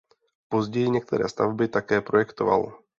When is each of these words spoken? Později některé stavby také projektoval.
Později 0.49 0.89
některé 0.89 1.29
stavby 1.29 1.67
také 1.67 2.01
projektoval. 2.01 2.83